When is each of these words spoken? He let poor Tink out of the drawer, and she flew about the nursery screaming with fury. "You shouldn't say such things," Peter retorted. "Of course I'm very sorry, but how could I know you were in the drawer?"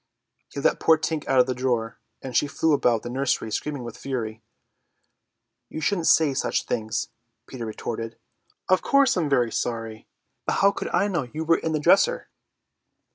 He 0.49 0.59
let 0.59 0.79
poor 0.79 0.97
Tink 0.97 1.27
out 1.27 1.39
of 1.39 1.45
the 1.45 1.53
drawer, 1.53 1.99
and 2.23 2.35
she 2.35 2.47
flew 2.47 2.73
about 2.73 3.03
the 3.03 3.09
nursery 3.11 3.51
screaming 3.51 3.83
with 3.83 3.95
fury. 3.99 4.41
"You 5.69 5.79
shouldn't 5.79 6.07
say 6.07 6.33
such 6.33 6.65
things," 6.65 7.09
Peter 7.45 7.67
retorted. 7.67 8.17
"Of 8.67 8.81
course 8.81 9.15
I'm 9.15 9.29
very 9.29 9.51
sorry, 9.51 10.07
but 10.47 10.53
how 10.53 10.71
could 10.71 10.87
I 10.87 11.07
know 11.07 11.29
you 11.31 11.43
were 11.43 11.59
in 11.59 11.73
the 11.73 11.79
drawer?" 11.79 12.29